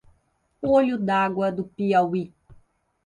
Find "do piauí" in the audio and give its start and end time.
1.51-2.33